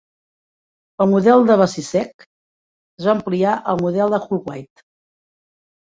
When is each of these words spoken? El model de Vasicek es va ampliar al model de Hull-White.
El 1.05 1.09
model 1.11 1.45
de 1.51 1.59
Vasicek 1.61 2.27
es 2.29 3.07
va 3.09 3.15
ampliar 3.17 3.55
al 3.75 3.87
model 3.87 4.17
de 4.19 4.25
Hull-White. 4.27 4.91